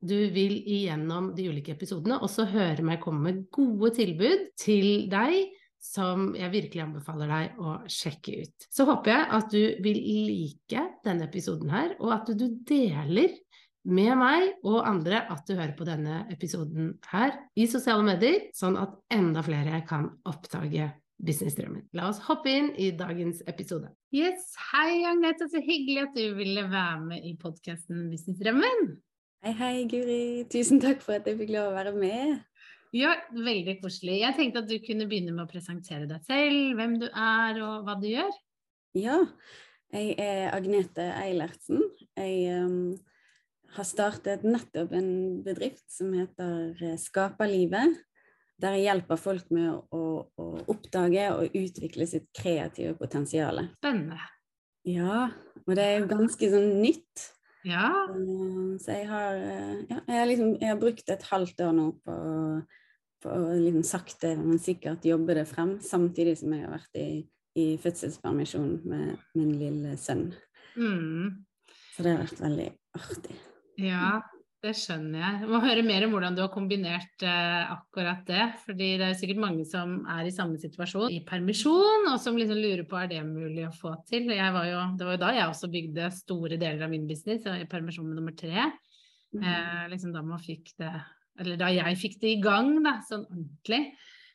[0.00, 5.48] du vil igjennom de ulike episodene også høre meg komme med gode tilbud til deg
[5.82, 8.66] som jeg virkelig anbefaler deg å sjekke ut.
[8.70, 13.36] Så håper jeg at du vil like denne episoden her, og at du deler
[13.88, 18.76] med meg og andre at du hører på denne episoden her i sosiale medier, sånn
[18.80, 21.88] at enda flere kan oppdage businessdrømmen.
[21.98, 23.90] La oss hoppe inn i dagens episode.
[24.14, 28.98] Yes, Hei Agnete, så hyggelig at du ville være med i podkasten Businessdrømmen.
[29.38, 30.46] Hei, hei Guri.
[30.50, 32.40] Tusen takk for at jeg fikk lov å være med.
[32.96, 34.16] Ja, veldig koselig.
[34.24, 37.86] Jeg tenkte at du kunne begynne med å presentere deg selv, hvem du er og
[37.86, 38.32] hva du gjør.
[38.98, 39.20] Ja,
[39.94, 41.86] jeg er Agnete Eilertsen.
[42.18, 42.96] Jeg um,
[43.76, 45.14] har startet nettopp en
[45.46, 47.94] bedrift som heter eh, Skaperlivet.
[48.58, 53.62] Der jeg hjelper folk med å, å oppdage og utvikle sitt kreative potensial.
[53.78, 54.18] Spennende.
[54.88, 55.28] Ja,
[55.62, 57.28] og det er jo ganske sånn nytt.
[57.66, 57.88] Ja.
[58.10, 61.74] Eh, så jeg har, eh, ja, jeg har, liksom, jeg har brukt et halvt år
[61.76, 62.18] nå på,
[63.24, 67.10] på å liksom sakte, men sikkert jobbe det frem, samtidig som jeg har vært i,
[67.58, 70.30] i fødselspermisjon med min lille sønn.
[70.78, 71.44] Mm.
[71.94, 73.38] Så det har vært veldig artig.
[73.78, 74.18] Ja,
[74.64, 75.40] det skjønner jeg.
[75.44, 78.46] Jeg må høre mer om hvordan du har kombinert eh, akkurat det.
[78.64, 82.58] fordi det er sikkert mange som er i samme situasjon i permisjon, og som liksom
[82.58, 84.26] lurer på er det mulig å få til.
[84.32, 87.68] Var jo, det var jo da jeg også bygde store deler av min business, i
[87.70, 88.66] permisjon med nummer tre.
[89.36, 89.46] Mm.
[89.46, 90.90] Eh, liksom da man fikk det
[91.38, 93.84] Eller da jeg fikk det i gang, da, sånn ordentlig.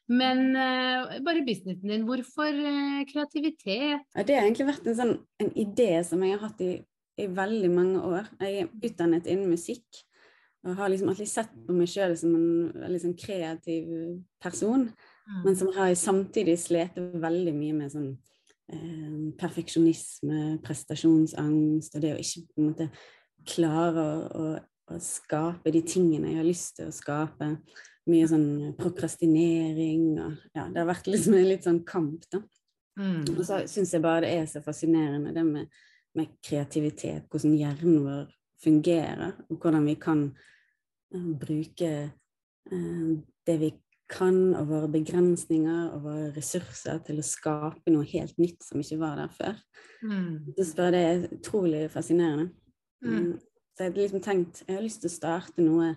[0.08, 4.08] Men eh, bare businessen din, hvorfor uh, kreativitet?
[4.16, 6.74] Det har egentlig vært en, sånn, en idé som jeg har hatt i
[7.20, 8.28] i veldig mange år.
[8.42, 10.02] Jeg er utdannet innen musikk
[10.63, 13.90] og har liksom alltid sett på meg sjøl som en veldig sånn kreativ
[14.44, 15.41] person, mm.
[15.44, 18.12] men som har samtidig slitt veldig mye med sånn
[18.72, 22.90] eh, perfeksjonisme, prestasjonsangst, og det å ikke på en måte
[23.53, 24.52] klare å, å,
[24.94, 27.56] å, skape de tingene jeg har lyst til å skape.
[28.07, 32.41] Mye sånn prokrastinering og Ja, det har vært liksom en litt sånn kamp, da.
[33.00, 33.23] Mm.
[33.34, 35.84] Og så syns jeg bare det er så fascinerende det med
[36.18, 38.25] med kreativitet, hvordan hjernen vår
[38.63, 40.28] fungerer, og hvordan vi kan
[41.13, 41.94] bruke
[42.72, 43.13] uh,
[43.47, 43.72] det vi
[44.13, 49.00] kan, og våre begrensninger og våre ressurser til å skape noe helt nytt som ikke
[49.01, 49.59] var der før.
[50.03, 50.53] Mm.
[50.59, 52.52] Så det er utrolig fascinerende.
[53.03, 53.18] Mm.
[53.18, 53.34] Um,
[53.73, 55.94] så jeg hadde liksom tenkt jeg har lyst til å starte noe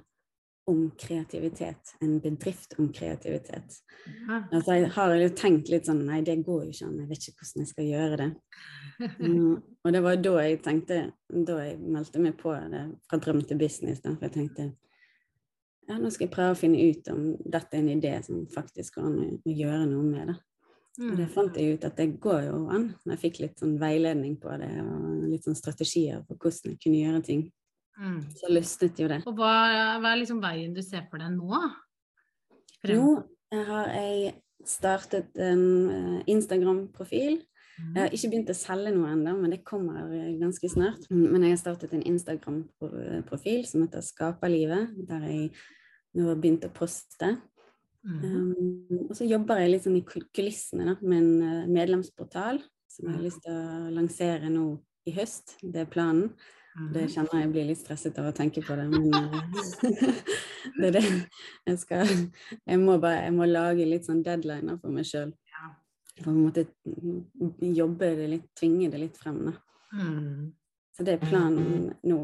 [0.66, 1.92] om kreativitet.
[2.02, 3.76] En bedrift om kreativitet.
[4.26, 4.40] Ja.
[4.50, 6.96] Altså, jeg har jo tenkt litt sånn Nei, det går jo ikke an.
[7.04, 8.32] Jeg vet ikke hvordan jeg skal gjøre det.
[8.96, 10.96] Mm, og det var da jeg tenkte
[11.28, 14.00] Da jeg meldte meg på det fra drøm til business.
[14.00, 14.70] Da, for jeg tenkte
[15.86, 18.98] ja, nå skal jeg prøve å finne ut om dette er en idé som faktisk
[18.98, 20.32] går an å, gjøre noe med.
[20.32, 20.36] det.
[20.96, 21.10] Mm.
[21.10, 22.88] Og det fant jeg ut at det går jo an.
[23.12, 27.02] Jeg fikk litt sånn veiledning på det og litt sånn strategier på hvordan jeg kunne
[27.02, 27.44] gjøre ting.
[28.00, 28.18] Mm.
[28.36, 29.22] Så lystet jo det.
[29.28, 29.52] Og hva,
[30.00, 31.62] hva, er liksom veien du ser for deg nå?
[32.82, 32.96] Frem.
[32.98, 34.34] Nå har jeg
[34.66, 37.38] startet en uh, Instagram-profil
[37.76, 40.08] jeg har ikke begynt å selge noe ennå, men det kommer
[40.40, 41.08] ganske snart.
[41.12, 45.50] Men jeg har startet en Instagram-profil som heter Skaperlivet, der jeg
[46.16, 47.34] nå har begynt å poste.
[48.06, 48.20] Mm.
[48.24, 53.08] Um, og så jobber jeg litt sånn i kulissene da, med en uh, medlemsportal som
[53.08, 54.68] jeg har lyst til å lansere nå
[55.10, 55.58] i høst.
[55.60, 56.30] Det er planen.
[56.92, 59.06] Det kjenner jeg blir litt stresset av å tenke på det, men
[60.76, 64.92] det er det jeg skal Jeg må bare jeg må lage litt sånn deadliner for
[64.92, 65.32] meg sjøl
[66.22, 66.66] på en måte
[67.60, 69.50] jobbe det litt, tvinge det litt frem.
[69.92, 70.52] Mm.
[70.96, 72.20] Så det er planen nå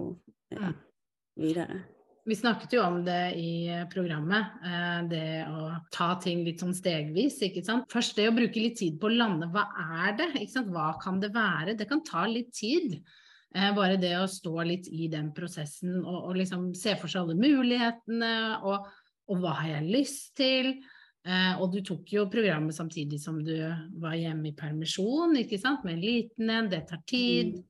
[0.53, 0.73] ja,
[1.41, 1.83] videre.
[2.25, 7.41] Vi snakket jo om det i programmet, eh, det å ta ting litt sånn stegvis.
[7.43, 7.89] ikke sant?
[7.91, 9.51] Først det å bruke litt tid på å lande.
[9.51, 9.67] Hva
[10.05, 10.31] er det?
[10.39, 10.71] ikke sant?
[10.71, 11.75] Hva kan det være?
[11.77, 13.01] Det kan ta litt tid.
[13.55, 17.27] Eh, bare det å stå litt i den prosessen og, og liksom se for seg
[17.27, 18.87] alle mulighetene, og,
[19.29, 20.77] og hva har jeg lyst til?
[21.23, 23.55] Eh, og du tok jo programmet samtidig som du
[24.03, 27.55] var hjemme i permisjon, ikke sant, med en liten en, det tar tid.
[27.61, 27.69] Mm.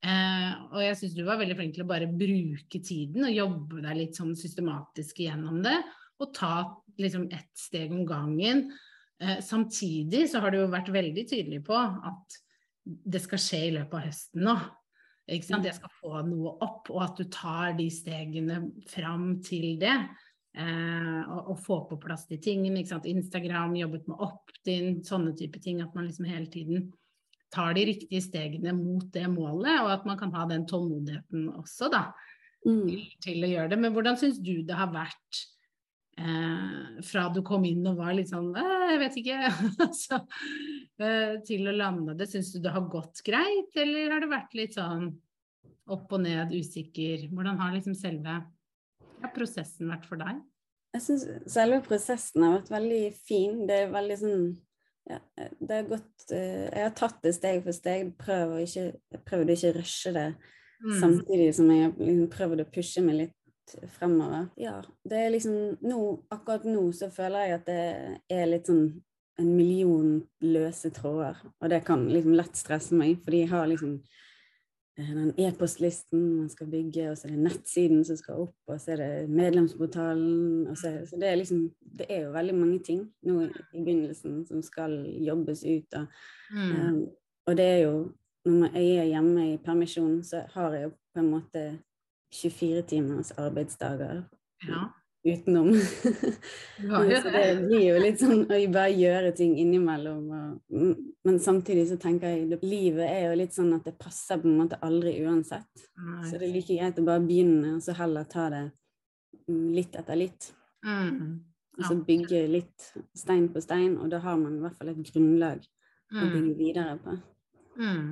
[0.00, 3.82] Eh, og jeg syns du var veldig flink til å bare bruke tiden og jobbe
[3.84, 5.78] deg litt sånn systematisk gjennom det,
[6.20, 6.54] og ta
[7.00, 8.66] liksom ett steg om gangen.
[9.20, 12.40] Eh, samtidig så har du jo vært veldig tydelig på at
[12.84, 14.58] det skal skje i løpet av høsten nå.
[15.30, 15.66] Ikke sant?
[15.68, 19.94] Jeg skal få noe opp, og at du tar de stegene fram til det.
[20.58, 22.82] Eh, og, få på plass de tingene.
[22.82, 25.80] Instagram, jobbet med opt-in, sånne type ting.
[25.84, 26.90] At man liksom hele tiden
[27.54, 31.90] tar de riktige stegene mot det målet, og at man kan ha den tålmodigheten også,
[31.90, 32.10] da.
[32.66, 32.84] Mm.
[32.86, 33.80] Til, til, å gjøre det.
[33.80, 35.40] Men hvordan syns du det har vært
[36.20, 39.38] eh, fra du kom inn og var litt sånn Jeg vet ikke.
[40.02, 40.20] Så,
[41.00, 42.28] eh, til å lande det.
[42.30, 45.12] Syns du det har gått greit, eller har det vært litt sånn
[45.90, 47.30] opp og ned, usikker?
[47.32, 48.42] Hvordan har liksom selve
[49.20, 50.40] ja, prosessen vært for deg?
[50.94, 53.64] Jeg syns selve prosessen har vært veldig fin.
[53.68, 54.46] Det er veldig sånn
[55.10, 55.18] ja,
[55.58, 58.14] det har gått uh, Jeg har tatt det steg for steg.
[58.20, 60.30] Prøver ikke, prøvd prøvde ikke å rushe det.
[60.80, 60.96] Mm.
[61.02, 64.48] Samtidig som jeg har liksom prøvd å pushe meg litt fremover.
[64.58, 65.56] Ja, det er liksom
[65.86, 66.00] nå,
[66.34, 67.84] Akkurat nå så føler jeg at det
[68.40, 68.88] er litt sånn
[69.40, 71.38] en million løse tråder.
[71.62, 74.29] Og det kan liksom lett stresse meg, fordi jeg har liksom Eh,
[75.06, 78.94] den e-postlisten man skal bygge, og så er det nettsiden som skal opp, og så
[78.94, 83.42] er det medlemsportalen så, så det er liksom Det er jo veldig mange ting nå
[83.46, 84.94] i begynnelsen som skal
[85.26, 85.94] jobbes ut.
[85.94, 86.06] av.
[86.52, 86.70] mm.
[86.86, 87.02] um,
[87.46, 88.12] og det er jo
[88.44, 91.64] Når jeg er hjemme i permisjon, så har jeg jo på en måte
[92.32, 94.22] 24 timers arbeidsdager.
[94.64, 94.86] Ja
[95.24, 95.74] utenom.
[96.80, 97.22] Ja, ja.
[97.22, 100.30] så det blir jo litt sånn å bare gjøre ting innimellom.
[100.32, 104.40] Og, men samtidig så tenker jeg at livet er jo litt sånn at det passer
[104.40, 105.68] på en måte aldri uansett.
[106.00, 106.24] Nei.
[106.24, 108.62] Så det er like greit å bare begynne, og så heller ta det
[109.44, 110.48] mm, litt etter litt.
[110.88, 111.20] Mm.
[111.76, 115.04] Og så bygge litt stein på stein, og da har man i hvert fall et
[115.12, 116.32] grunnlag å mm.
[116.32, 117.20] bygge videre på.
[117.80, 118.08] Mm.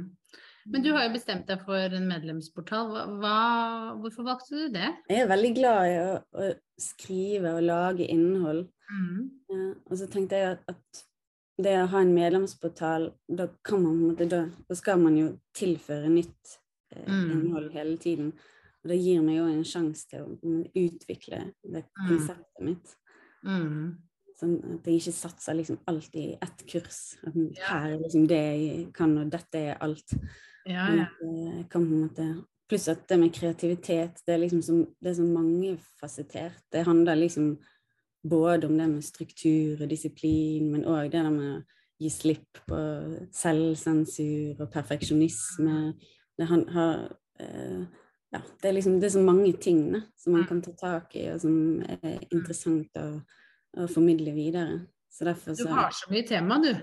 [0.69, 2.91] Men du har jo bestemt deg for en medlemsportal.
[3.23, 3.37] Hva,
[4.03, 4.91] hvorfor valgte du det?
[5.09, 6.49] Jeg er veldig glad i å, å
[6.81, 8.67] skrive og lage innhold.
[8.88, 9.23] Mm.
[9.53, 11.05] Ja, og så tenkte jeg at, at,
[11.59, 16.53] det å ha en medlemsportal, da, man, da, da skal man jo tilføre nytt
[16.94, 17.32] eh, mm.
[17.35, 18.29] innhold hele tiden.
[18.85, 22.05] Og det gir meg jo en sjanse til å utvikle det mm.
[22.05, 22.93] konseptet mitt.
[23.43, 23.97] Mm.
[24.38, 27.00] Sånn at jeg ikke satser liksom alt i ett kurs.
[27.26, 30.14] Her er liksom det jeg kan, og dette er alt.
[30.69, 31.09] Ja, ja.
[31.25, 32.29] Eh, kan på en måte
[32.69, 36.59] Pluss at det med kreativitet, det er liksom så, det er så mangefasettert.
[36.69, 37.55] Det handler liksom
[38.29, 41.62] både om det med struktur og disiplin, men òg det der med å
[41.99, 42.81] gi slipp på
[43.32, 45.79] selvsensur og perfeksjonisme.
[46.37, 47.09] Det har
[47.41, 47.88] eh,
[48.37, 50.49] ja, det er liksom det er så mange ting ne, som man mm.
[50.50, 51.56] kan ta tak i, og som
[52.03, 53.09] er interessant å,
[53.81, 54.82] å formidle videre.
[55.11, 56.75] Så derfor så Du har så mye tema, du.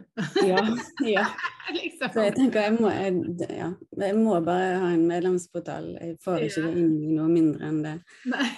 [0.48, 0.64] ja.
[1.06, 1.26] ja.
[1.74, 2.10] liksom.
[2.14, 3.22] Så jeg tenker jeg må, jeg,
[3.54, 3.70] ja,
[4.02, 5.94] jeg må bare ha en medlemsportal.
[6.02, 7.94] Jeg får ikke det inn i noe mindre enn det.
[8.34, 8.50] Nei.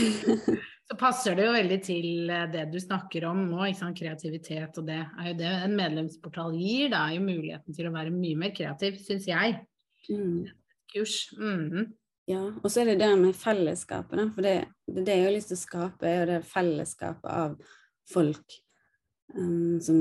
[0.88, 3.68] så passer det jo veldig til eh, det du snakker om nå,
[3.98, 6.88] kreativitet og det er jo det en medlemsportal gir.
[6.94, 9.58] Det er jo muligheten til å være mye mer kreativ, syns jeg.
[10.08, 10.44] Mm.
[10.94, 11.18] Kurs.
[11.36, 11.90] Mm.
[12.30, 14.58] Ja, og så er det det med fellesskapet, For det,
[14.88, 17.58] det, det jeg har lyst til å skape, er jo det fellesskapet av
[18.08, 18.62] folk
[19.34, 20.00] um, som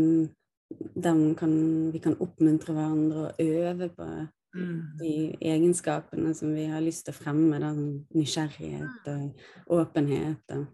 [1.37, 4.07] kan, vi kan oppmuntre hverandre og øve på
[4.55, 4.81] mm.
[4.99, 7.59] de egenskapene som vi har lyst til å fremme.
[7.61, 7.71] Da,
[8.17, 10.43] nysgjerrighet og åpenhet.
[10.55, 10.65] Og,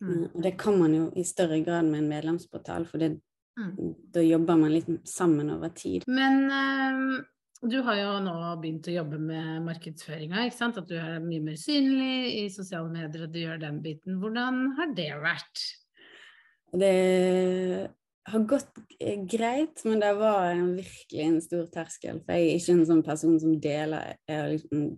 [0.00, 0.24] mm.
[0.32, 3.14] og, det kan man jo i større grad med en medlemsportal, for det,
[3.58, 3.94] mm.
[4.14, 6.06] da jobber man litt sammen over tid.
[6.06, 7.22] Men øh,
[7.64, 10.48] du har jo nå begynt å jobbe med markedsføringa?
[10.52, 14.20] At du er mye mer synlig i sosiale medier, og du gjør den biten.
[14.22, 15.64] Hvordan har det vært?
[16.74, 17.90] Det
[18.26, 18.78] har gått
[19.30, 22.20] greit, men det var en, virkelig en stor terskel.
[22.24, 24.94] For jeg er ikke en sånn person som deler liksom,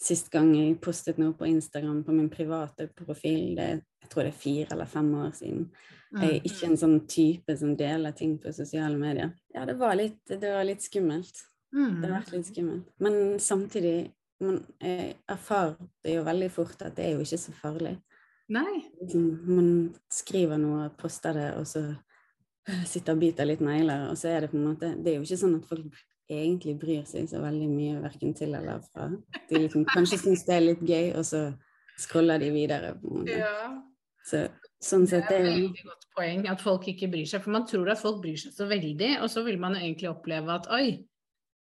[0.00, 3.66] Sist gang jeg postet noe på Instagram på min private profil, det,
[4.00, 5.66] jeg tror det er fire eller fem år siden.
[6.14, 6.46] Jeg er mm.
[6.48, 9.34] ikke en sånn type som deler ting på sosiale medier.
[9.52, 11.42] Ja, det var litt, det var litt skummelt.
[11.68, 12.14] Det har mm.
[12.16, 12.88] vært litt skummelt.
[13.04, 13.94] Men samtidig
[14.40, 17.94] man, jeg erfarte jo veldig fort at det er jo ikke så farlig.
[18.50, 18.84] Nei.
[19.00, 19.68] Liksom, man
[20.10, 21.84] skriver noe, poster det, og så
[22.90, 25.26] sitter og biter litt negler, og så er det på en måte Det er jo
[25.26, 29.08] ikke sånn at folk egentlig bryr seg så veldig mye verken til eller fra.
[29.48, 31.44] De liksom, kanskje syns det er litt gøy, og så
[31.98, 32.94] scroller de videre.
[33.00, 33.38] på en måte.
[33.40, 33.70] Ja.
[34.26, 34.44] Så,
[34.80, 37.42] sånn sett det er et veldig godt poeng at folk ikke bryr seg.
[37.44, 40.10] For man tror at folk bryr seg så veldig, og så vil man jo egentlig
[40.12, 41.00] oppleve at oi,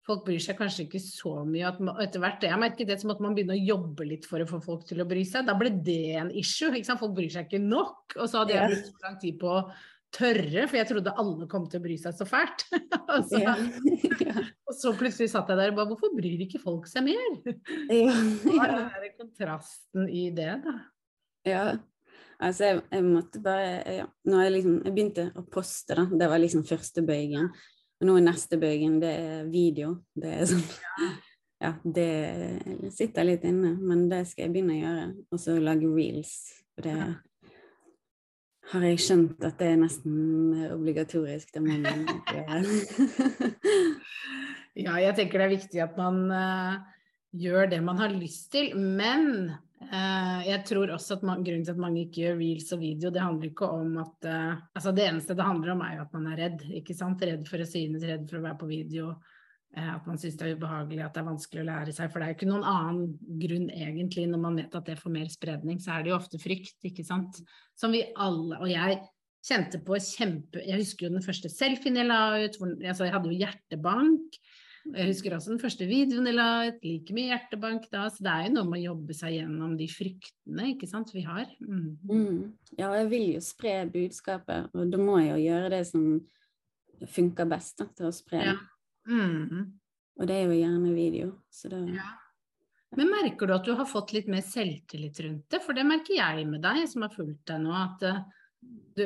[0.09, 1.69] folk bryr seg kanskje ikke så mye.
[1.79, 4.49] Man, etter hvert, jeg merket det som at man begynner å jobbe litt for å
[4.49, 5.45] få folk til å bry seg.
[5.47, 6.73] Da ble det en issue.
[6.89, 8.17] Folk bryr seg ikke nok.
[8.17, 9.63] Og så hadde jeg brukt så lang tid på å
[10.15, 12.65] tørre, for jeg trodde alle kom til å bry seg så fælt.
[13.13, 13.41] og, så,
[14.69, 17.37] og, så, plutselig satt jeg der og bare Hvorfor bryr ikke folk seg mer?
[17.93, 18.15] Ja,
[18.47, 20.75] Hva er kontrasten i det, da?
[21.47, 21.63] Ja.
[22.39, 24.05] Altså, jeg, jeg måtte bare ja.
[24.27, 26.05] Når jeg liksom Jeg begynte å poste, da.
[26.07, 27.51] Det var liksom første bøygen.
[27.99, 29.97] Og nå er neste bøygen det er video.
[30.15, 30.63] Det er sånn
[31.63, 32.11] ja, det
[32.95, 35.07] sitter litt inne, men det skal jeg begynne å gjøre.
[35.33, 36.35] Og så lage reels.
[36.75, 36.95] For det
[38.69, 41.51] har jeg skjønt at det er nesten obligatorisk.
[41.55, 42.61] Det må man gjøre.
[44.85, 46.79] ja, jeg tenker det er viktig at man uh,
[47.35, 51.79] gjør det man har lyst til, men jeg tror også at man, grunnen til at
[51.79, 55.37] mange ikke gjør reels og video, det handler ikke om at uh, Altså det eneste
[55.39, 57.23] det handler om, er jo at man er redd, ikke sant.
[57.23, 59.13] Redd for å synes, redd for å være på video
[59.77, 62.09] Eh, at man syns det er ubehagelig, at det er vanskelig å lære seg.
[62.09, 65.13] For det er jo ikke noen annen grunn egentlig, når man vet at det får
[65.13, 67.41] mer spredning, så er det jo ofte frykt, ikke sant.
[67.77, 68.97] Som vi alle Og jeg
[69.45, 73.15] kjente på kjempe Jeg husker jo den første selfien jeg la ut, hvor, altså jeg
[73.15, 74.39] hadde jo hjertebank.
[74.87, 78.05] Jeg husker også den første videoen jeg la ut, like mye hjertebank da.
[78.13, 81.25] Så det er jo noe med å jobbe seg gjennom de fryktene, ikke sant, vi
[81.27, 81.49] har.
[81.61, 81.89] Mm.
[82.09, 82.39] Mm.
[82.79, 86.07] Ja, jeg vil jo spre budskapet, og da må jeg jo gjøre det som
[87.09, 88.41] funker best da, til å spre.
[88.51, 88.57] Ja.
[89.09, 89.69] Mm.
[90.19, 91.35] Og det er jo gjerne video.
[91.53, 92.09] Så det ja.
[92.97, 95.61] Men merker du at du har fått litt mer selvtillit rundt det?
[95.61, 97.73] For det merker jeg med deg, som har fulgt deg nå.
[97.77, 98.21] At, eh,
[98.97, 99.03] du,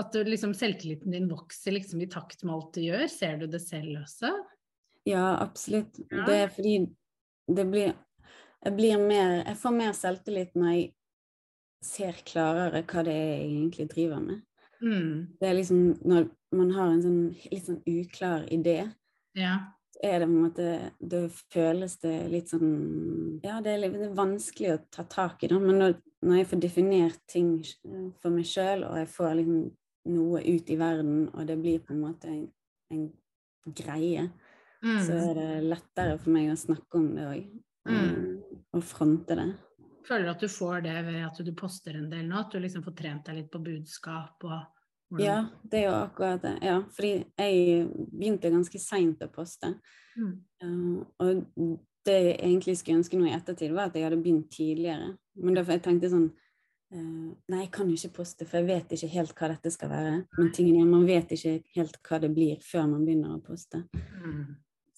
[0.00, 3.04] at du, liksom, selvtilliten din vokser liksom, i takt med alt du gjør.
[3.12, 4.32] Ser du det selv også?
[5.06, 5.98] Ja, absolutt.
[6.10, 6.24] Ja.
[6.26, 6.76] Det er fordi
[7.46, 7.92] det blir
[8.66, 10.86] jeg, blir mer, jeg får mer selvtillit når jeg
[11.86, 14.42] ser klarere hva det er jeg egentlig driver med.
[14.82, 15.38] Mm.
[15.38, 17.20] Det er liksom når man har en sånn
[17.52, 18.80] litt sånn uklar idé,
[19.38, 19.54] ja.
[20.02, 20.66] er det på en måte
[21.00, 21.22] Da
[21.52, 25.50] føles det litt sånn Ja, det er, litt, det er vanskelig å ta tak i
[25.52, 27.50] det, men når, når, jeg får definert ting
[28.20, 29.62] for meg sjøl, og jeg får liksom
[30.16, 32.44] noe ut i verden, og det blir på en måte en,
[32.94, 33.08] en
[33.76, 34.28] greie,
[34.82, 35.00] mm.
[35.06, 37.48] så er det lettere for meg å snakke om det òg,
[37.88, 37.96] mm.
[37.96, 39.48] og, og fronte det.
[40.06, 42.38] Føler du at du får det ved at du poster en del nå?
[42.38, 44.58] At du liksom får trent deg litt på budskap og
[45.22, 46.56] ja, det er jo akkurat det.
[46.66, 49.76] Ja, fordi jeg begynte ganske seint å poste.
[50.18, 50.32] Mm.
[50.62, 51.44] Uh, og
[52.06, 55.12] det jeg egentlig skulle ønske nå i ettertid, var at jeg hadde begynt tidligere.
[55.38, 58.96] Men derfor jeg tenkte sånn uh, Nei, jeg kan jo ikke poste, for jeg vet
[58.96, 60.18] ikke helt hva dette skal være.
[60.38, 63.84] Men tingen er, man vet ikke helt hva det blir før man begynner å poste.
[63.94, 64.56] Mm.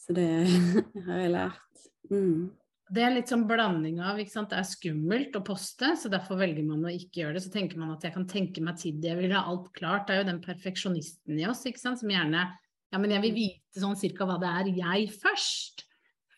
[0.08, 0.28] Så det
[1.06, 1.82] har jeg lært.
[2.08, 2.48] Mm.
[2.88, 4.48] Det er litt sånn blanding av ikke sant?
[4.48, 7.42] Det er skummelt å poste, så derfor velger man å ikke gjøre det.
[7.44, 10.06] Så tenker man at jeg kan tenke meg tid, jeg vil ha alt klart.
[10.08, 12.00] Det er jo den perfeksjonisten i oss ikke sant?
[12.00, 12.46] som gjerne
[12.88, 15.84] Ja, men jeg vil vite sånn cirka hva det er jeg først,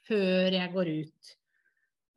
[0.09, 1.35] før jeg går ut.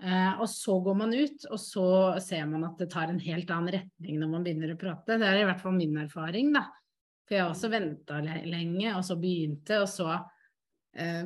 [0.03, 1.87] Eh, og så går man ut, og så
[2.25, 5.19] ser man at det tar en helt annen retning når man begynner å prate.
[5.21, 6.65] Det er i hvert fall min erfaring, da.
[7.23, 10.17] For jeg har også venta lenge, og så begynte, og så
[10.93, 11.25] Uh,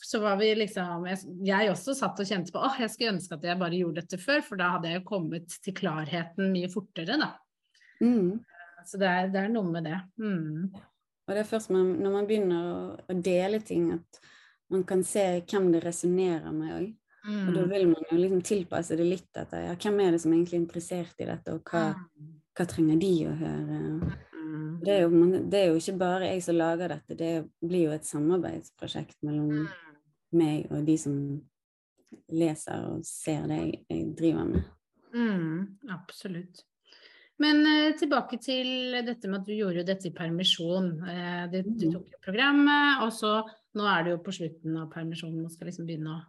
[0.00, 3.36] så var vi liksom jeg, jeg, også satt og kjente på åh, jeg skulle ønske
[3.36, 6.70] at jeg bare gjorde dette før, for da hadde jeg jo kommet til klarheten mye
[6.72, 7.34] fortere, da.
[8.00, 8.40] Mm.
[8.40, 10.00] Uh, så det er, det er, noe med det.
[10.22, 10.72] Mm.
[10.72, 14.22] Og det er først man, når man begynner å, å, dele ting, at
[14.72, 16.90] man kan se hvem det resonnerer med òg.
[17.22, 17.42] Mm.
[17.44, 20.32] Og da vil man jo liksom tilpasse det litt etter ja, hvem er det som
[20.32, 22.32] egentlig er interessert i dette, og hva, mm.
[22.56, 23.82] hva trenger de å høre?
[24.82, 24.86] Mm.
[24.86, 27.94] Det, er jo, det, er jo, ikke bare jeg som lager dette, det blir jo
[27.94, 29.70] et samarbeidsprosjekt mellom mm.
[30.40, 31.16] meg og de som
[32.32, 34.68] leser og ser det jeg, jeg driver med.
[35.12, 36.64] Mm, absolutt.
[37.42, 40.92] Men eh, tilbake til dette med at du gjorde dette i permisjon.
[41.08, 41.94] Eh, det, du mm.
[41.96, 43.38] tok jo programmet, og så
[43.78, 46.22] nå er det jo på slutten av permisjonen og skal liksom begynne å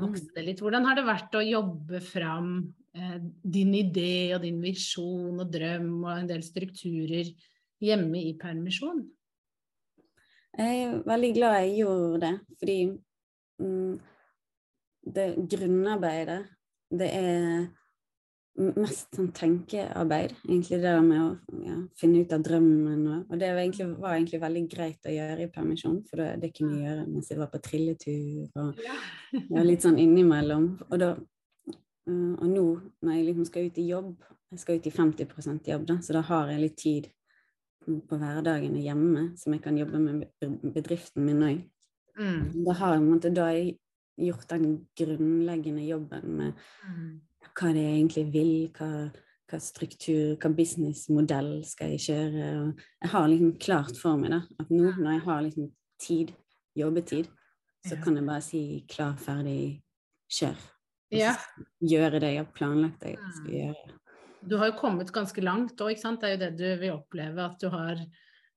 [0.00, 0.60] vokse det litt.
[0.64, 2.52] Hvordan har det vært å jobbe fram
[2.96, 7.28] Eh, din idé og din visjon og drøm og en del strukturer
[7.82, 9.02] hjemme i permisjon?
[10.56, 12.76] Jeg er veldig glad jeg gjorde det, fordi
[13.60, 13.98] mm,
[15.16, 16.38] det grunnarbeidet,
[16.88, 17.66] det er
[18.56, 23.02] mest sånn tenkearbeid, egentlig det med å ja, finne ut av drømmen.
[23.04, 26.28] Og, og det var egentlig, var egentlig, veldig greit å gjøre i permisjon, for det,
[26.44, 29.00] det kunne jeg gjøre mens jeg var på trilletur og ja.
[29.70, 30.70] litt sånn innimellom.
[30.90, 31.14] Og da
[32.06, 32.64] Uh, og nå
[33.02, 34.12] når jeg liksom skal ut i jobb,
[34.54, 37.08] jeg skal ut i 50 jobb, da, så da har jeg litt tid
[37.86, 40.22] på hverdagene hjemme som jeg kan jobbe med
[40.74, 41.64] bedriften min òg.
[42.16, 42.62] Mm.
[42.66, 43.74] Da har jeg, da har jeg
[44.28, 47.10] gjort den grunnleggende jobben med mm.
[47.54, 48.90] Hva det egentlig vil, hva,
[49.50, 52.52] hva struktur, hva businessmodell skal jeg kjøre.
[53.02, 55.68] Jeg har liksom klart for meg da, at nå når jeg har liksom
[56.02, 56.32] tid,
[56.76, 57.28] jobbetid,
[57.86, 59.82] så kan jeg bare si klar, ferdig,
[60.32, 60.56] kjør
[61.14, 61.34] ja.
[61.80, 63.56] gjøre det jeg har planlagt jeg skal mm.
[63.60, 63.98] gjøre.
[64.46, 66.22] Du har jo kommet ganske langt òg, ikke sant.
[66.22, 68.00] Det er jo det du vil oppleve, at du har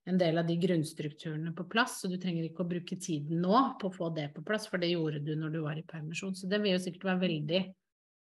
[0.08, 3.58] en del av de grunnstrukturene på plass, så du trenger ikke å bruke tiden nå
[3.80, 6.34] på å få det på plass, for det gjorde du når du var i permisjon.
[6.38, 7.62] Så det vil jo sikkert være veldig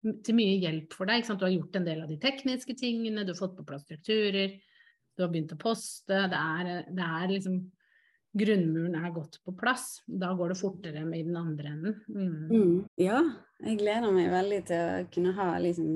[0.04, 1.26] til mye hjelp for deg.
[1.26, 4.58] Du har gjort en del av de tekniske tingene, du har fått på plass strukturer,
[5.14, 6.26] du har begynt å poste.
[6.30, 7.62] Det er, det er liksom
[8.34, 10.02] grunnmuren er godt på plass.
[10.08, 12.00] Da går det fortere med i den andre enden.
[12.10, 12.32] Mm.
[12.50, 12.80] Mm.
[13.02, 13.22] Ja,
[13.64, 15.92] jeg gleder meg veldig til å kunne ha liksom,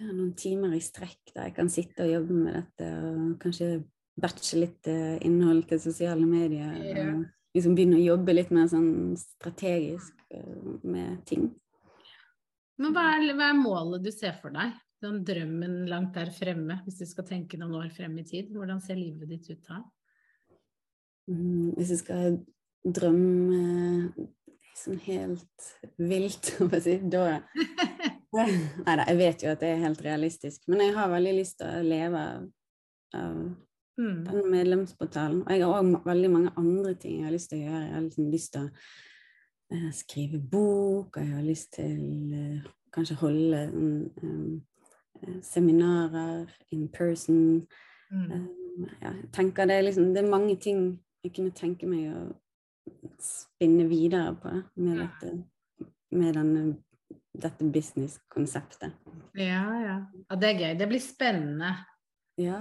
[0.00, 3.70] ja, noen timer i strekk der jeg kan sitte og jobbe med dette, og kanskje
[4.16, 6.72] batche litt uh, innhold til sosiale medier.
[6.80, 7.12] Yeah.
[7.20, 11.50] Og liksom begynne å jobbe litt mer sånn strategisk uh, med ting.
[12.80, 14.74] Men hva er, hva er målet du ser for deg?
[15.04, 18.50] Den drømmen langt der fremme, hvis du skal tenke noen år frem i tid.
[18.54, 19.82] Hvordan ser livet ditt ut da?
[21.30, 22.38] Mm, hvis jeg skal
[22.86, 24.26] drømme
[24.76, 25.68] sånn helt
[25.98, 27.26] vilt, hva si, da
[28.36, 31.56] Nei da, jeg vet jo at det er helt realistisk, men jeg har veldig lyst
[31.62, 32.24] til å leve
[33.16, 33.38] av
[33.96, 34.24] Mm.
[34.24, 35.42] den medlemsportalen.
[35.46, 37.84] Og jeg har òg veldig mange andre ting jeg har lyst til å gjøre.
[37.86, 38.72] Jeg har liksom lyst til å eh,
[39.92, 44.62] skrive bok, og jeg har lyst til eh, kanskje holde um,
[45.22, 47.66] eh, seminarer in person.
[48.10, 48.46] Mm.
[49.02, 52.20] Ja, jeg tenker det er liksom Det er mange ting jeg kunne tenke meg å
[53.18, 55.32] spinne videre på med dette,
[56.14, 56.76] med denne,
[57.34, 58.94] dette business-konseptet.
[59.34, 59.96] Ja, ja.
[60.30, 60.36] ja.
[60.36, 60.74] Det er gøy.
[60.78, 61.72] Det blir spennende.
[62.38, 62.60] Ja.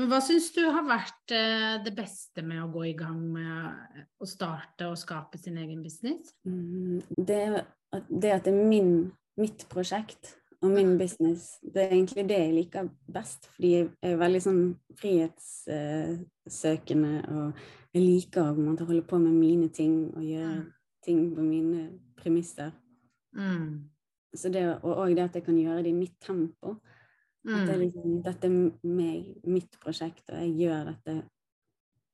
[0.00, 4.06] Men hva syns du har vært eh, det beste med å gå i gang med
[4.16, 6.30] å starte og skape sin egen business?
[6.48, 7.66] Mm, Det,
[8.08, 12.54] det at det er min, mitt prosjekt og min business, det er egentlig det jeg
[12.56, 13.48] liker best.
[13.52, 14.62] Fordi jeg er veldig sånn
[15.00, 17.52] frihetssøkende, og
[17.92, 20.72] jeg liker å måte holde på med mine ting og gjøre Mm.
[21.04, 22.70] ting på mine premisser.
[23.36, 23.84] Mm.
[24.36, 26.76] Så det, og òg det at jeg kan gjøre det i mitt tempo.
[27.40, 27.80] At det Mm.
[27.80, 31.14] liksom, dette er meg, mitt prosjekt, og jeg gjør dette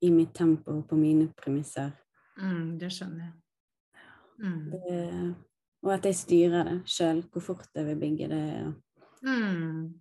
[0.03, 1.91] i mitt tempo og på mine premisser.
[2.39, 3.33] Mm, det skjønner jeg.
[4.39, 4.71] Mm.
[4.71, 5.35] Det,
[5.83, 8.75] og at jeg styrer det sjøl, hvor fort jeg vil bygge det.
[9.25, 10.01] Mm.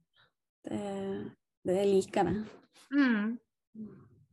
[0.66, 1.32] Det,
[1.66, 2.46] det jeg liker det.
[2.92, 3.38] Mm.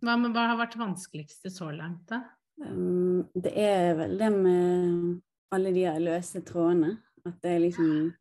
[0.02, 2.24] Hva, hva har vært vanskeligste så langt, da?
[2.62, 5.22] Um, det er vel det med
[5.54, 6.98] alle de løse trådene.
[7.24, 8.12] At det er liksom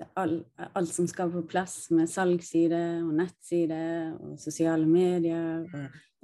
[0.00, 0.38] eh, all,
[0.74, 3.78] alt som skal på plass med salgsside og nettside
[4.18, 5.68] og sosiale medier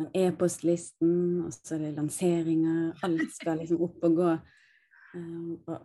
[0.01, 2.93] og e-postlisten, og så er det lanseringer.
[3.05, 4.35] Alt skal liksom opp og gå.
[5.15, 5.81] Um, og,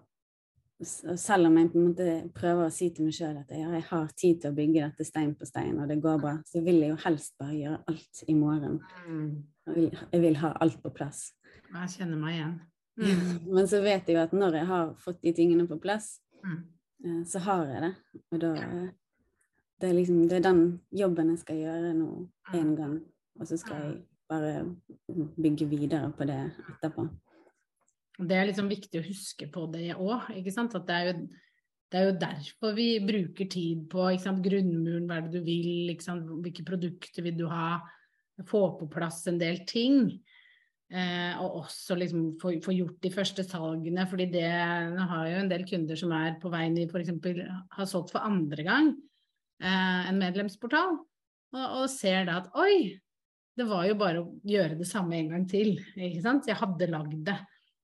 [0.79, 3.71] og selv om jeg på en måte prøver å si til meg sjøl at ja,
[3.73, 6.62] jeg har tid til å bygge dette stein på stein, og det går bra, så
[6.63, 8.79] vil jeg jo helst bare gjøre alt i morgen.
[9.07, 9.29] Mm.
[9.65, 11.25] Jeg vil, jeg vil ha alt på plass.
[11.73, 12.55] Jeg kjenner meg igjen.
[12.95, 13.31] Mm.
[13.57, 16.13] Men så vet jeg jo at når jeg har fått de tingene på plass,
[16.45, 16.57] Mm.
[16.62, 16.74] eh,
[17.29, 17.93] så har jeg det.
[18.31, 18.87] Og da eh,
[19.81, 20.61] det er liksom det er den
[20.95, 22.09] jobben jeg skal gjøre nå
[22.53, 22.99] én en gang.
[23.39, 23.95] Og så skal jeg
[24.29, 24.75] bare
[25.35, 26.39] bygge videre på det
[26.71, 27.07] etterpå.
[28.15, 30.77] Det er liksom viktig å huske på det òg, ikke sant.
[30.77, 31.41] At det er, jo,
[31.91, 34.39] det er jo derfor vi bruker tid på sant?
[34.45, 36.29] grunnmuren, hva er det du vil, sant?
[36.45, 37.81] hvilke produkter vil du ha,
[38.47, 40.07] få på plass en del ting.
[40.93, 45.50] Eh, og også liksom få, få gjort de første salgene, fordi det har jo en
[45.50, 47.10] del kunder som er på vei i f.eks.
[47.74, 48.91] har solgt for andre gang
[49.63, 51.00] eh, en medlemsportal,
[51.56, 52.93] og, og ser da at oi,
[53.58, 55.80] det var jo bare å gjøre det samme en gang til.
[55.95, 56.45] ikke sant?
[56.52, 57.38] Jeg hadde lagd det.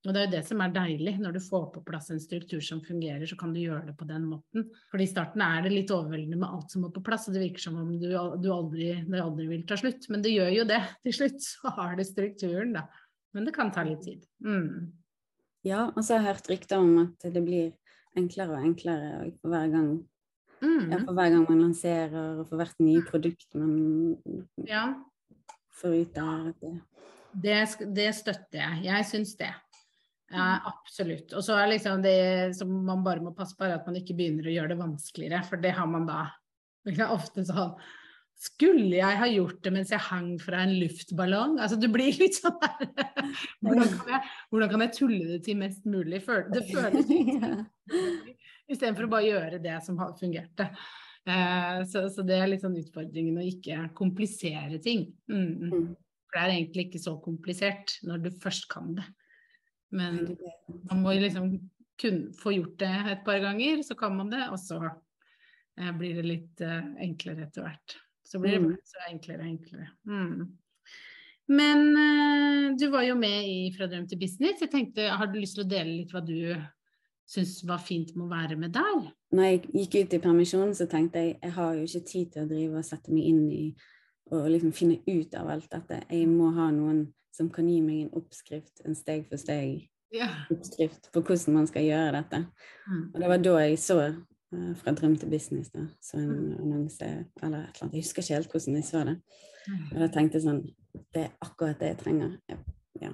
[0.08, 2.62] Og det er jo det som er deilig, når du får på plass en struktur
[2.66, 4.64] som fungerer, så kan du gjøre det på den måten.
[4.90, 7.44] For i starten er det litt overveldende med alt som må på plass, og det
[7.44, 8.08] virker som om du,
[8.42, 10.08] du aldri, det aldri vil ta slutt.
[10.10, 10.80] Men det gjør jo det.
[11.06, 12.88] Til slutt så har du strukturen, da.
[13.38, 14.26] Men det kan ta litt tid.
[14.44, 14.90] Mm.
[15.70, 17.70] Ja, og så har jeg hørt rykter om at det blir
[18.18, 19.92] enklere og enklere for hver gang,
[20.62, 20.92] Mm.
[20.92, 24.12] ja, for hver gang man lanserer, og for hvert nye produkt man
[24.70, 24.84] Ja,
[25.74, 26.52] får ut der.
[26.62, 26.82] det-
[27.34, 28.84] det, det støtter jeg.
[28.86, 29.50] Jeg syns det.
[30.32, 31.34] Ja, absolutt.
[31.36, 34.16] Og så er liksom det som man bare må passe på, er at man ikke
[34.18, 36.22] begynner å gjøre det vanskeligere, for det har man da
[36.88, 37.76] Det er ofte sånn
[38.42, 41.60] Skulle jeg ha gjort det mens jeg hang fra en luftballong?
[41.62, 42.90] Altså du blir litt sånn der
[43.62, 46.24] hvordan, kan jeg, hvordan kan jeg tulle det til mest mulig?
[46.24, 47.46] Det føles litt
[48.72, 50.70] Istedenfor å bare gjøre det som har fungerte.
[51.28, 55.10] Eh, så, så det er litt sånn utfordringen å ikke komplisere ting.
[55.28, 55.42] Mm.
[55.44, 55.74] mm.
[55.76, 55.90] Mm.
[56.32, 59.04] For det er egentlig ikke så komplisert når du først kan det.
[59.92, 60.38] Men
[60.90, 61.52] man må liksom
[62.02, 66.16] kun få gjort det et par ganger, så kan man det, og så eh, blir
[66.18, 67.98] det litt eh, enklere etter hvert.
[68.26, 68.78] Så blir det Mm.
[68.88, 69.88] så enklere og enklere.
[70.08, 70.58] Mm.
[71.52, 74.62] Men eh, du var jo med i Fra drøm til business.
[74.62, 76.56] Jeg tenkte, Har du lyst til å dele litt hva du
[77.28, 79.10] syns var fint med å være med der?
[79.36, 82.44] Når jeg gikk ut i permisjon, så tenkte jeg jeg har jo ikke tid til
[82.46, 83.66] å drive og sette meg inn i
[84.32, 86.02] og liksom finne ut av alt dette.
[86.10, 90.28] Jeg må ha noen som kan gi meg en oppskrift, en steg for steg Ja.
[90.52, 92.46] oppskrift på hvordan man skal gjøre dette.
[92.88, 93.12] Mm.
[93.14, 93.98] Og det var da jeg så
[94.54, 95.86] uh, fra drøm til business, da.
[96.02, 96.58] Så en Mm.
[96.60, 97.94] annonse eller et eller annet.
[97.94, 99.18] Jeg husker ikke helt hvordan jeg så det.
[99.94, 100.62] Og da tenkte jeg sånn
[101.14, 102.38] Det er akkurat det jeg trenger.
[102.50, 102.58] Ja.
[103.02, 103.10] Ja.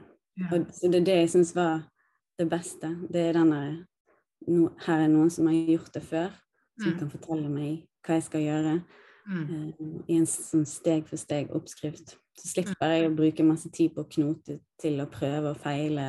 [0.52, 1.84] Og, så det er det jeg syns var
[2.40, 2.90] det beste.
[3.12, 3.86] Det er den der
[4.48, 6.30] no, Her er noen som har gjort det før,
[6.82, 7.00] som Mm.
[7.00, 8.84] kan fortelle meg hva jeg skal gjøre.
[9.28, 9.50] Mm.
[9.50, 12.16] eh, I en sånn steg-for-steg-oppskrift.
[12.38, 16.06] Så slipper jeg å bruke masse tid på å knote til å prøve og feile.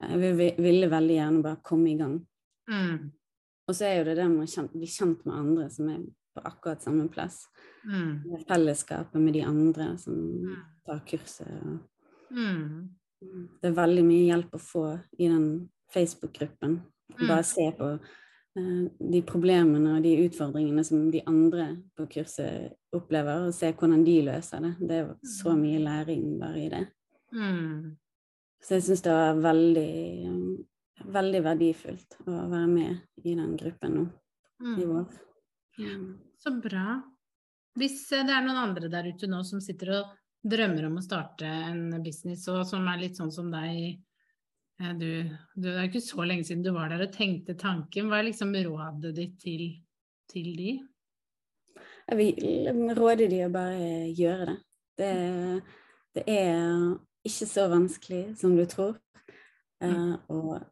[0.00, 2.26] Og jeg vil- ville veldig gjerne bare komme i gang.
[2.70, 3.10] Mm.
[3.68, 5.98] Og så er jo det det med å bli kjent med andre som er
[6.36, 7.46] på akkurat samme plass.
[7.88, 8.22] Mm.
[8.22, 10.56] Det Fellesskapet med de andre som Mm.
[10.86, 11.48] tar kurset.
[11.64, 11.80] Og
[12.30, 12.90] Mm.
[13.62, 16.82] det er veldig mye hjelp å få i den Facebook-gruppen.
[17.18, 17.28] Mm.
[17.28, 17.98] Bare se på eh,
[18.56, 24.16] de problemene og de utfordringene som de andre på kurset opplever, og se hvordan de
[24.24, 24.72] løser det.
[24.80, 26.84] Det er så mye læring bare i det.
[27.36, 27.96] Mm.
[28.64, 29.92] Så jeg syns det var veldig,
[30.26, 34.06] eh, veldig verdifullt å være med i den gruppen nå
[34.60, 34.88] i Mm.
[34.88, 35.06] vår.
[36.40, 37.02] Så bra.
[37.76, 40.14] Hvis eh, det er noen andre der ute nå som sitter og
[40.46, 43.98] drømmer om å starte en business, og som er litt sånn som deg
[44.78, 48.10] du, du, Det er ikke så lenge siden du var der og tenkte tanken.
[48.10, 49.66] Hva er liksom rådet ditt til,
[50.30, 50.76] til de?
[52.06, 54.56] Jeg vil råde de å bare gjøre det.
[54.96, 55.10] Det,
[56.16, 56.94] det er
[57.26, 58.96] ikke så vanskelig som du tror.
[59.82, 60.62] Uh, og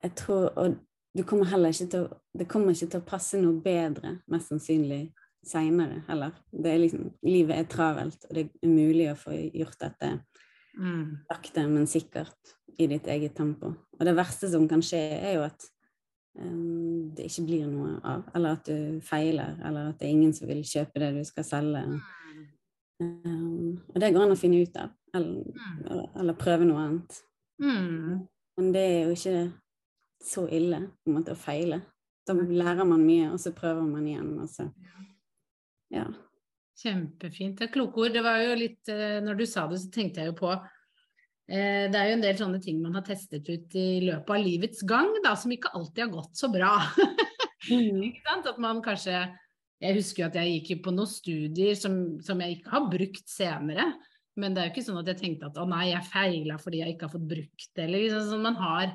[0.00, 0.76] jeg tror Og
[1.12, 4.48] du kommer heller ikke til å Det kommer ikke til å passe noe bedre, mest
[4.48, 5.12] sannsynlig,
[5.44, 6.32] seinere heller.
[6.50, 10.08] Det er liksom Livet er travelt, og det er mulig å få gjort dette
[10.74, 11.22] Mm.
[11.30, 13.72] sakte, men sikkert i ditt eget tempo.
[13.94, 15.66] Og det verste som kan skje, er jo at
[16.40, 20.34] um, det ikke blir noe av, eller at du feiler, eller at det er ingen
[20.34, 21.84] som vil kjøpe det du skal selge.
[23.02, 27.20] Um, og det går an å finne ut av, eller, eller prøve noe annet.
[27.62, 28.24] Mm.
[28.58, 29.38] Men det er jo ikke
[30.24, 31.82] så ille på en måte å feile.
[32.24, 34.70] Da lærer man mye, og så prøver man igjen, og så
[35.92, 36.08] Ja.
[36.74, 37.58] Kjempefint.
[37.58, 38.14] Det er kloke ord.
[38.14, 41.86] Det var jo litt eh, Når du sa det, så tenkte jeg jo på eh,
[41.92, 44.82] Det er jo en del sånne ting man har testet ut i løpet av livets
[44.88, 46.74] gang, da, som ikke alltid har gått så bra.
[47.70, 48.50] Ikke sant?
[48.50, 49.22] At man kanskje
[49.80, 53.30] Jeg husker jo at jeg gikk på noen studier som, som jeg ikke har brukt
[53.30, 53.86] senere.
[54.40, 56.80] Men det er jo ikke sånn at jeg tenkte at å nei, jeg feila fordi
[56.80, 57.84] jeg ikke har fått brukt det.
[57.84, 58.94] Eller liksom sånn man har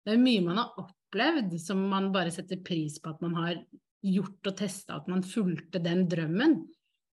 [0.00, 3.60] Det er mye man har opplevd som man bare setter pris på at man har
[4.00, 6.56] gjort og testa, at man fulgte den drømmen.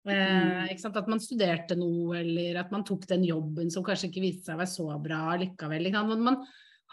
[0.10, 0.98] Eh, ikke sant?
[0.98, 4.58] At man studerte noe, eller at man tok den jobben som kanskje ikke viste seg
[4.58, 5.90] å være så bra likevel.
[5.94, 6.40] Man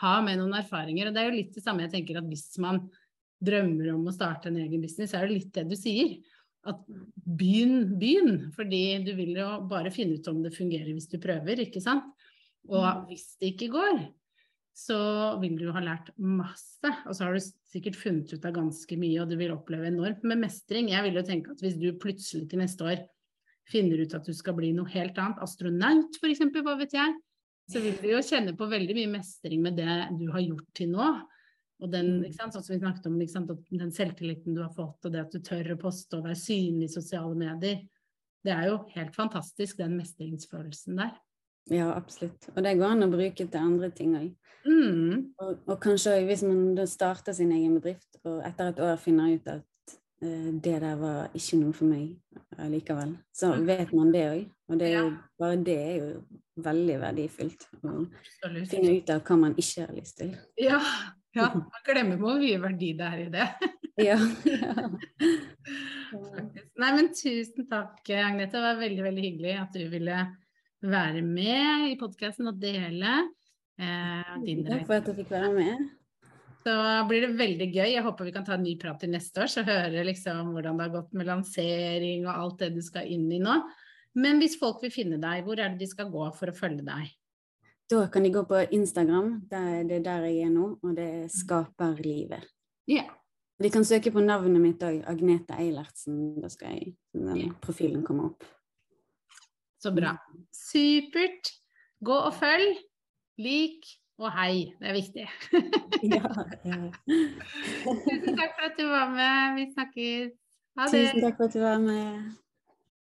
[0.02, 2.50] har med noen erfaringer, og det er jo litt det samme jeg tenker at hvis
[2.62, 2.82] man
[3.44, 6.18] drømmer om å starte en egen business, er det litt det du sier.
[6.68, 6.80] At
[7.24, 11.64] begynn, begynn, fordi du vil jo bare finne ut om det fungerer hvis du prøver,
[11.64, 12.10] ikke sant.
[12.68, 14.02] Og hvis det ikke går,
[14.78, 14.98] så
[15.42, 19.16] vil du ha lært masse, og så har du sikkert funnet ut av ganske mye,
[19.22, 20.92] og du vil oppleve enormt med mestring.
[20.92, 23.02] Jeg vil jo tenke at hvis du plutselig til neste år
[23.68, 27.16] finner ut at du skal bli noe helt annet, astronaut eksempel, hva vet jeg,
[27.68, 30.94] så vil du jo kjenne på veldig mye mestring med det du har gjort til
[30.94, 31.10] nå.
[31.78, 35.14] Og den, sant, sånn som vi snakket om, sant, den selvtilliten du har fått, og
[35.14, 37.82] det at du tør å poste og være synlig i sosiale medier,
[38.46, 41.12] det er jo helt fantastisk, den mestringsfølelsen der.
[41.70, 42.48] Ja, absolutt.
[42.56, 44.28] Og det går an å bruke til andre ting òg.
[44.68, 45.32] Mm.
[45.40, 49.34] Og, og kanskje også hvis man starter sin egen bedrift, og etter et år finner
[49.36, 52.16] ut at eh, det der var ikke noe for meg
[52.58, 53.66] allikevel, så Mm.
[53.66, 54.48] vet man det òg.
[54.68, 55.16] Og det er jo, Ja.
[55.38, 56.08] bare det er jo
[56.68, 57.68] veldig verdifullt.
[57.84, 58.68] Å Absolutt.
[58.68, 60.34] finne ut av hva man ikke har lyst til.
[60.58, 60.80] Ja,
[61.34, 63.48] ja, man glemmer hvor mye verdi det er i det.
[63.98, 64.14] Ja.
[64.46, 64.74] ja.
[66.78, 68.52] Nei, men tusen takk, Agnete.
[68.54, 70.18] Det var veldig, veldig hyggelig at du ville
[70.84, 73.14] være med i podkasten og dele
[73.80, 75.88] eh, din Takk for at jeg fikk være med.
[76.66, 76.74] Så
[77.08, 77.90] blir det veldig gøy.
[77.94, 80.78] Jeg håper vi kan ta en ny prat til neste år, så høre liksom hvordan
[80.78, 83.60] det har gått med lansering og alt det du skal inn i nå.
[84.18, 86.84] Men hvis folk vil finne deg, hvor er det de skal gå for å følge
[86.86, 87.14] deg?
[87.88, 89.60] Da kan de gå på Instagram, det
[89.96, 92.44] er der jeg er nå, og det er Skaperlivet.
[92.90, 93.08] Yeah.
[93.58, 96.36] De kan søke på navnet mitt òg, Agnete Eilertsen.
[96.42, 98.44] Da skal jeg, den profilen komme opp.
[99.78, 100.16] Så bra.
[100.54, 101.52] Supert.
[102.04, 102.76] Gå og følg.
[103.38, 103.86] Lik
[104.18, 104.74] og hei.
[104.80, 105.28] Det er viktig.
[105.98, 106.22] Ja,
[106.62, 106.76] ja.
[107.82, 109.56] Tusen takk for at du var med.
[109.56, 110.28] Vi snakkes.
[110.78, 111.00] Ha det.
[111.08, 112.28] Tusen takk for at du var med.